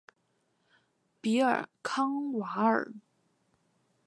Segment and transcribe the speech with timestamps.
[1.21, 2.91] 比尔康瓦尔。